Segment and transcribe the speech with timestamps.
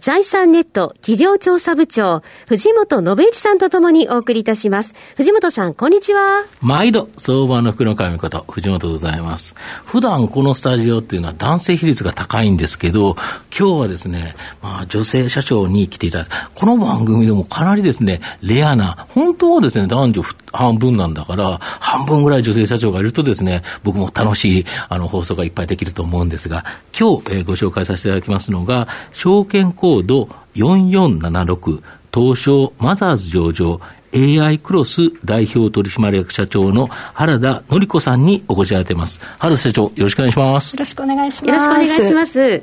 [0.00, 4.94] 財産ネット企業調査部長、藤本信之さんとともにお送りいたします。
[5.16, 6.44] 藤本さん、こんにちは。
[6.60, 9.56] 毎度、相場の福の神こと、藤本でございます。
[9.84, 13.16] 普段このスタジオっていうのは男性比率が高いんですけど、
[13.50, 16.50] 今日はですね、まあ女性社長に来ていただいた。
[16.54, 20.22] この番組でもかなりですね、レアな、本当はですね、男女
[20.52, 26.64] 半分なんだから、半分ぐらい女性社長がいるとですね、僕も楽しいあの放送がいっぱいできると思うんですが、
[26.96, 31.82] 今日、えー、ご紹介させていただきますのが、証券コード4476
[32.14, 33.80] 東証マザーズ上場
[34.14, 39.20] AI クロス代表取締役社長の原田典子さんにお越しいただいています。
[39.38, 40.74] 原田社長、よろしくお願いします。
[40.74, 41.46] よろしくお願いします。
[41.46, 42.62] よろしくお願いします。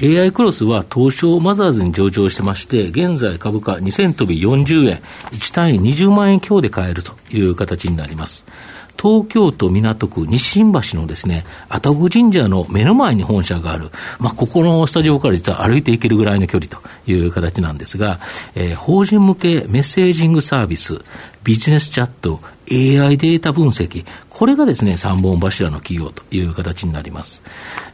[0.00, 5.00] AI クロスは東証マザーズに上場してまして、現在株価2000飛び40円、
[5.32, 8.44] 1単位20万円強で買えるという形になります。
[9.00, 16.78] 東京都港区西新橋のですね、愛宕神社の目の前に本社がある、まあ、ここのスタジオから実は歩いていけるぐらいの距離と
[17.10, 18.18] いう形なんですが、
[18.54, 21.00] えー、法人向けメッセージングサービス、
[21.44, 24.04] ビジネスチャット、AI データ分析、
[24.36, 27.42] これがですね、三本柱の企業という形になります。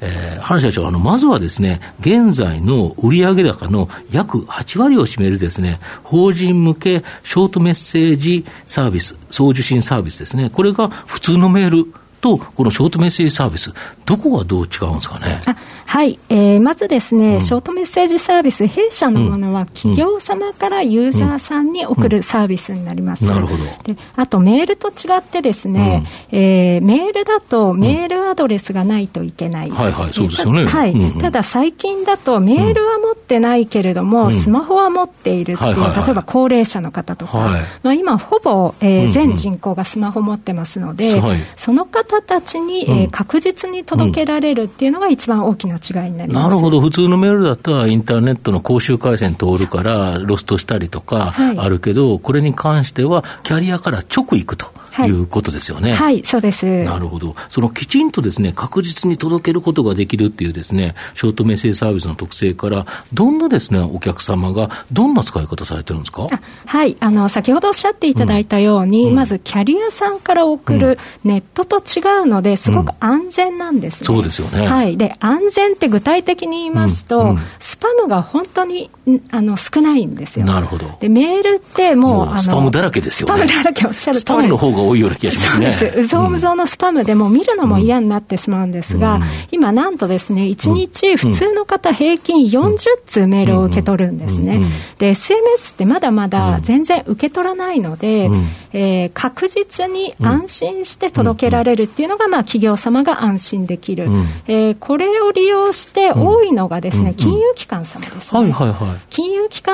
[0.01, 13.75] えー、原社長、あの、まずはですね、現在の売上高の約8割を占めるですね、法人向けショートメッセージサービス、送受信サービスですね、これが普通のメール、と、このショートメッセージサービス、
[14.07, 15.43] どこがどう違うんですかね？
[15.85, 23.25] はい、えー、まずですね、うん、ショートメッセージサービス、弊社のものは企業様からユーザーさんに送るサービスになります。
[23.25, 23.65] なるほど。
[23.65, 29.69] で、あとメールと違ってですね、うん、えー、メールだとメールアドレスがないといけない。
[29.69, 30.65] うん、はいはい、そうですよね。
[30.65, 46.49] はい、うんうん、ただ最近だとメールは持ってないけれども、スマホは持っているっていう、例えば高齢者の方とか、はい、まあ今ほぼ、えー、全人口がスマホ持ってますので、はい、その方たちに、えー、確実に届けられるっていうのが一番大きな違いになります。
[46.49, 54.67] なるほど、普通のメールだったらインターネットの公衆回線通るからロストしたりとかあるけど、はい、これに関してはキャリアから直行くと。
[55.01, 55.95] いうことですよね。
[55.95, 56.67] はい、そうです。
[56.85, 57.35] なるほど。
[57.49, 66.27] そのきちんとですね、確実に届けることができるっていうですね、ショートメッセージサービスの特性から、どんなですね、お客様がどんな使い方されてるんですか？
[66.67, 74.67] はい、あの、先ほどおっしゃっていただいたように、うん、まずキャリアさんから送るネットと違うので、すごく安全なんです、ねうん、そうですよね。
[74.67, 74.97] はい。
[74.97, 78.91] で、安全って具体的に言いますと、うん、スパムが本当に
[79.31, 80.47] あの少ないんですよ。
[80.47, 80.91] なるほど。
[81.01, 83.47] で、メールってもう、もうスパムだらけですよね。
[83.47, 85.73] スパムだらけおっしゃるスパムの方が多いような気がしますね。
[85.73, 85.99] そうです。
[86.01, 94.61] うぞうぞのスパムでも見るのも嫌になってしまうんですが、うん、今なんとですね、1日普通の方平均40通メールを受け取るんですね。
[94.99, 104.11] で、SMS ってまだまだ全然受け取らないので、うん、えー、確実に安心して届けられるっていうのが、まあ企業様が安心できる。
[104.11, 108.41] うん、えー、これを利用して多いのがですね、金融機関様ですね。
[108.41, 109.01] はいはいはい。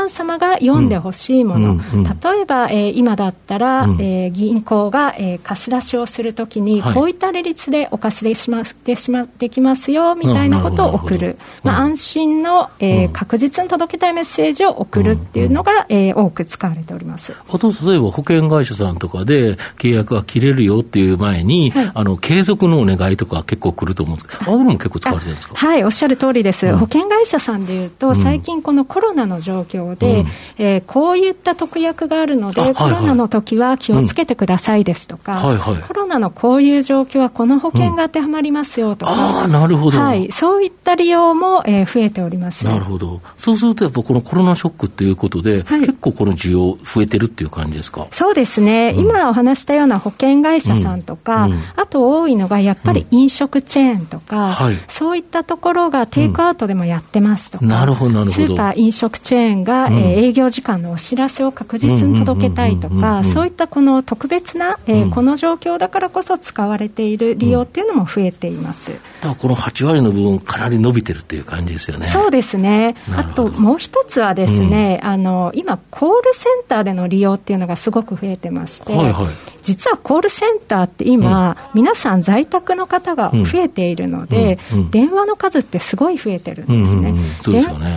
[0.08, 1.78] 様が読んでほしいもの。
[1.78, 17.34] 例えば、えー、今だったら、えー、銀行が、えー、貸し出しをするときに、こういった利率でお貸しでしまってしまってきますよみたいなことを送る、まあ、安心の、えー、確実に届けたいメッセージを送るっていうのが、えー、多く使われております。
[17.48, 24.38] あと例えば保険会社さんとかで契約が切れるよっていう前に、はい、あの継続のお願いとか結構来ると思うんです。
[24.38, 25.54] けど、あれも結構使われてるんですか？
[25.54, 30.26] はい、おっしゃる通りです、うん、保険会社さんでいうと、最近、このコロナの状況で、うん、
[30.59, 42.64] えー、こういった特約があるので、コロナの時は気をつけてくださいですとか、はいはい、コロナのこういう状況はこの保険が当てはまりますよとか、うん、あなるほど、はい、そういった利用も、えー、増えております。
[42.64, 48.06] なるほど、そうすると、やっぱこのコロナショックということで、はい、結構この需要、増えてるっていう感じですか？
[48.12, 58.47] そうですね、うん、今お話したような保険会社さんとか、うん、あと多いのがやっぱり飲食チェーンとか、はい、そういったところがテイクアウトでもやってますとか、なるほどなるほど。
[58.48, 68.98] スーパー、飲食チェーンが、えー、営業時間のお知らせを確実に届けたいとか、そういったこの特別な、えーこの状況だからこそ使われている利用っていうのも増えています。
[69.20, 72.06] だこの8割の部分、かなり伸びてるっていう感じですよね。
[72.06, 72.94] そうですね。
[73.12, 87.12] あともう一つはですね、うん、あの、今、コールセンターでの利用っていうのがすごく増えてまして、はいはい、実はコールセンターって今、うん、皆さん在宅の方が増えているので、うん、電話の数ってすごい増えてるんですね。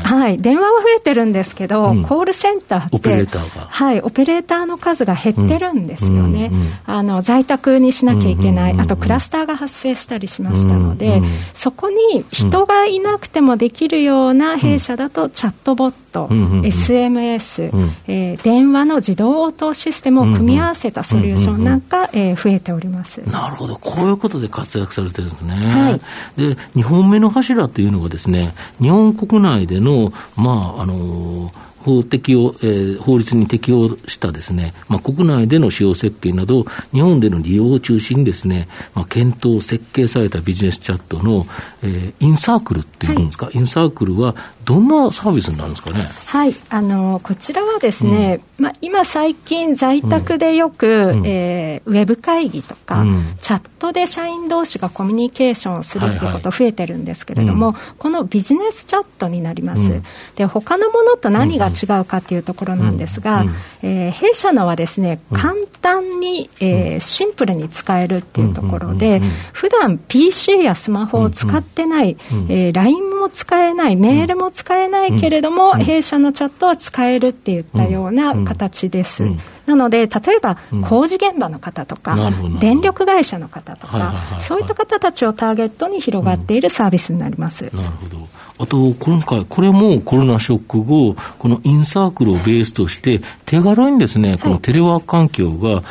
[0.04, 0.38] はい。
[0.38, 3.68] 電話は増えてるんですけど、コールセンターって、オペレーターが。
[3.70, 4.02] はい。
[4.02, 6.52] オペレーターの数が減ってるんですよね。
[6.86, 11.22] あの、在宅にしなきゃいけない、あとクラスターが発生したりしましたので、
[11.54, 17.72] そこに人がいなくてもできるような弊社だと、チャットボット、SMS、
[18.08, 23.22] えー、電話の自動応答システムを組み合わせたソリューションなんか、え増えております。
[23.26, 25.56] なるほど、こういうことで活躍されてるんですね。
[25.56, 26.00] はい、
[26.38, 41.48] で、2本目の柱というのがですね、日本国内での、まあ、あのー法適用、えー、法律に適用したですね、まあ、国内での使用設計など、日本での利用を中心にですね、まあ、検討、設計されたビジネスチャットの、
[41.82, 44.36] えー、インサークルっていうんですか、はい、インサークルは
[44.66, 46.08] どんなサービスになるんですかね？
[46.26, 60.02] はい、あのこちらはですね、うん、まあ、今最近在宅でよく、うん、えー、ウェブ会議とか、うん、チャットで社員同士がコミュニケーションをするっていうこと増えてるんですけれども、はいはい、このビジネスチャットになります。
[60.36, 69.22] で他のものと何が違うかというところなんですが、うんうん、えー、弊社のはですね、簡単に、えー、シンプルに使えるっていうところで、
[69.54, 72.18] 普段 PC やスマホを使ってない、
[72.50, 74.61] えー、LINE も使えない、メールも使えない
[75.20, 79.24] けれども、弊社のチャットは使えるっていったような形です。
[79.66, 82.18] なので、例えば工事現場の方とか、
[82.60, 87.64] 電力会社の方とか、そういった方たちをターゲットに広がっているサービスになります。
[87.76, 88.28] なるほど。
[88.60, 95.82] あと、今回、これもコロナショック後、このインサークルをベースとして、手軽にですね、このテレワーク環境が、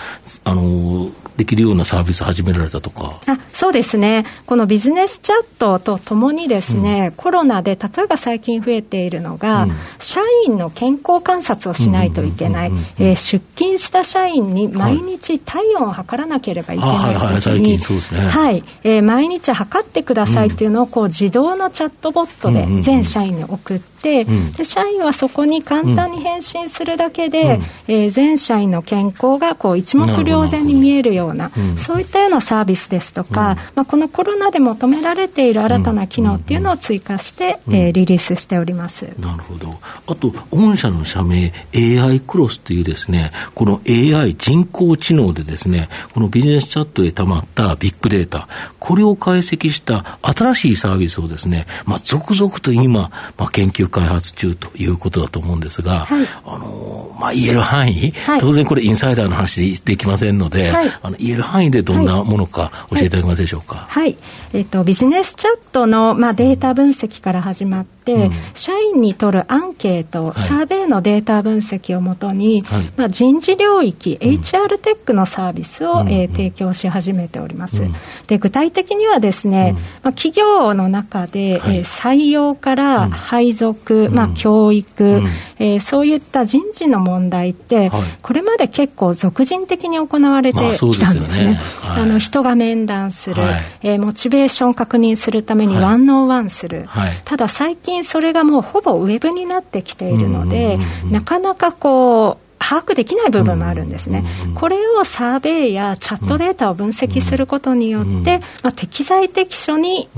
[0.45, 3.19] あの、できるようなサービス始められたとか。
[3.27, 13.17] あそうですね、このビジネスチャットとともにですね、うん、コロナで例えば最近増えているのが、うん、社員の健康観察をしないといけない、出
[13.57, 23.90] 勤した社員に毎日体温を測らなければいけないときに、はいえ毎日測ってくださいっていうのをこう自動のチャットボットで全社員に送って、
[24.23, 27.57] うん、で社員はそこに簡単に返信するだけで、
[27.89, 39.09] うん、えー、全社員の健康がこう一目瞭然に見えるような、そういったようなサービスですとか、まあ、このコロナで求められている新たな機能っていうのを追加して、えー、リリースしております。
[39.19, 48.49] なるほど、あと、御社の社名、AI クロスというですね、この AI 人工知能でですね、このビジネスチャットでたまったビッグデータ、
[48.79, 63.87] これを解析した新しいサービスをですね、まあ、続々と今、まあ、研究開発中ということだと思うんですが、はい、あの、まあ、言える範囲、はい、当然これインサイダーの話できませんので、はい、あの言える範囲でどんなものか教えていただけますでしょうか？
[63.89, 64.17] はい。
[64.53, 72.65] えっ、ー、と、ビジネスチャットの、まあ、データ分析から始まって、うん、社員に取るアンケート、サーベイのデータ分析をもとに、
[72.97, 77.83] まあ、人事領域、うん、HR テックのサービスを、うん、えー、提供し始めております。
[78.27, 85.23] で具体的にはですね、まあ、企業の中で、はい、えー、採用から配属、まあ、教育、
[85.59, 91.45] えー、そういった人事の問題って、はい、これまで結構俗人的に行われてきたんですね。
[91.45, 91.61] まあ、ね。
[91.81, 96.87] はい、あの人が面談する、はい、えー、モチベーション確認するためにワンオンワンする、
[97.25, 100.79] ただ最近それがもうほぼウェブになってきているので、
[101.11, 104.23] なかなかこう把握できない部分もあるんですね、
[104.55, 110.09] これをサーベイやチャットデータを分析することによって、まあ、適材適所に、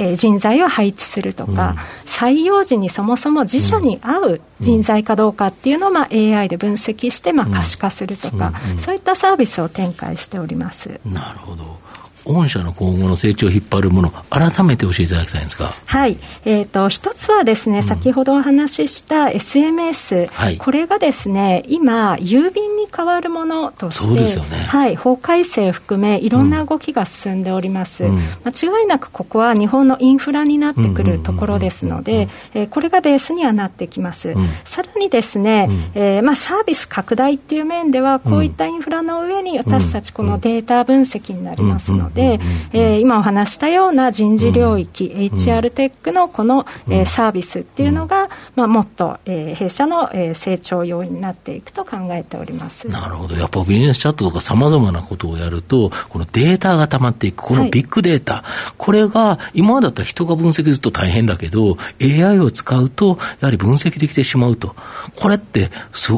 [0.00, 11.00] えー、人材を配置するとか、採用時にそもそも自社に合う人材かどうかっていうのを、まあ、AI で分析して、まあ、可視化するとか、そういったサービスを展開しております。
[11.04, 11.78] なるほど
[12.24, 15.74] 御社の今後の成長を引っ張るもの、改めて教えていただきたいんですか。
[15.84, 16.18] はい。
[16.44, 24.58] えっ、ー、と、一つはですね、うん、先ほどお話しした SMS、はい、これがですね、今、郵便に変わるものとして、そうですよね。
[24.58, 24.96] はい。
[24.96, 28.04] 法改正含め、いろんな動きが進んでおります。
[28.04, 32.28] うん、間違いなくここは日本のインフラになってくるところですので、
[32.70, 34.30] これがベースにはなってきます。
[34.30, 42.40] うん、さらにですね、うん、えー、まあ、サービス拡大っていう面では、こういったインフラの上に私たちこのデータ分析になりますので、で、
[42.72, 52.88] えー、今お話したような人事領域、うん、HR テックのこの、えー、サービスっていうのが、まあ、もっと、えー、弊社の、えー、成長要因になっていくと考えております。
[52.88, 58.40] なるほど、やっぱビジネスチャットとかさまざまなことをやると、このデータが溜まっていく、このビッグデータ、は
[58.70, 64.74] い、これが今までだったら人が分析すると大変だけど、AI を使うと、やはり分析できてしまうと、
[65.16, 65.70] これって、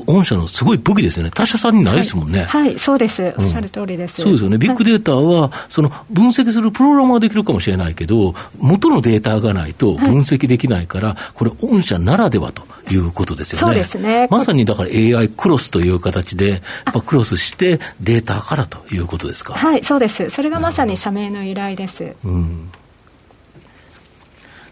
[0.06, 2.44] 御社のすごい武器ですよね、他社さんにないですもんね。
[2.44, 4.22] はい、はい、そうです、おっしゃる通りです。
[4.22, 13.60] うん、そうですよね、ビッグデータは、そのの分析するプログラムはできるかもしれないけど、元のデータがないと分析できないから、はい、これ、御社ならではということですよね。
[13.60, 14.28] そうですね。
[14.30, 16.60] まさにだから AI クロスという形で、やっ
[16.92, 19.54] ぱクロスしてデータからということですか。
[19.54, 20.30] はい、そうです。
[20.30, 22.16] それがまさに社名の由来です。
[22.24, 22.70] うん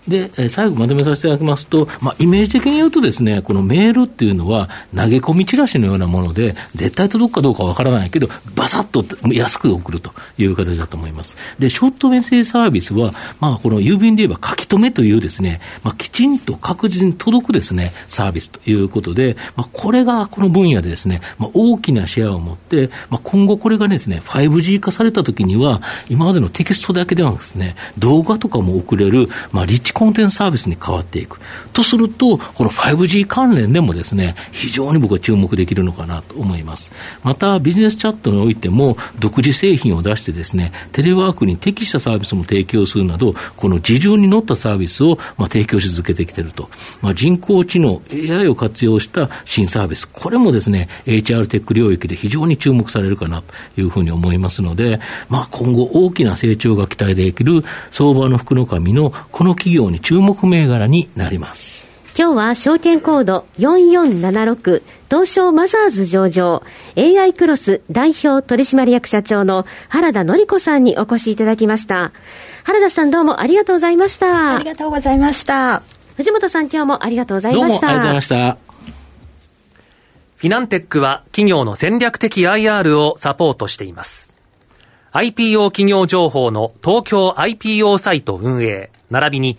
[0.08, 11.36] で、え最後まとめさせていただきますと、まあ、イメージ的に言うとですね、このメールっていうのは、投げ込みチラシのようなもので、絶対届くかどうかわからないけど、ばさっと安く送るという形だと思います。
[11.58, 31.38] で、ショートメッセージサービスは、まあ、この郵便で言えば書き留めというですね、まあ、きちんと確実に届くですね、サービスということで、まあ、これがこの分野でですね、まあ、大きなシェアを持って、まあ、今後これがですね、5G 化されたときには、今までのテキストだけではなくですね、動画とかも送れる、まあ、リッチコンテンツサービスに変わっていく。
[31.72, 36.92] とすると、この 5G 関連でもですね、非常に僕は注目できるのかなと思います。
[37.22, 46.68] また、ビジネスチャットにおいても、独自製品を出してですね、テレワークに適したサービスも提供するなど、この時流に乗ったサービスを、まあ、提供し続けてきていると。
[47.00, 61.88] まあ、人工知能、AI を活用した新サービス、これもですね、HR テック領域で非常に注目されるかなというふうに思いますので、まあ、今後大きな成長が期待できる相場の福の神のこの企業に注目銘柄になります。
[62.16, 66.62] 今日は証券コード4476東証マザーズ上場
[66.96, 72.12] AI クロス代表取締役社長の原田紀子さんにお越しいただきました。
[72.64, 74.56] 原田さんどうもありがとうございました。
[74.56, 75.82] ありがとうございました。
[76.16, 77.64] 藤本さん今日もありがとうございました。
[77.64, 78.72] どうもありがとうございました。
[80.36, 84.32] フィナンテックは企業の戦略的 IR をサポートしています。
[85.12, 89.58] IPO 企業情報の東京 IPO サイト運営、並びに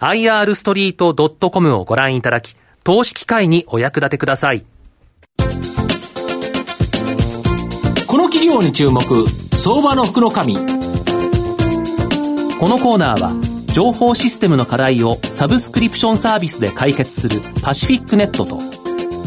[0.00, 4.64] irstreet.com をご覧いただき、投資機会にお役立てください。
[8.06, 9.02] この企業に注目、
[9.56, 10.54] 相場の福の神。
[10.54, 10.60] こ
[12.68, 13.32] のコーナーは、
[13.72, 18.58] 情報システムの課題をサブスクリプションサービスで解決するパシフィックネットと、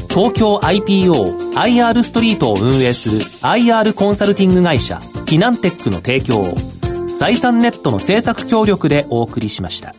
[0.10, 6.56] 東京 IPO IR ストリートを運営する IR コンサルティング会社フィナンテックの提供を
[7.18, 9.96] 財産ネットの政策協力でお送りしました。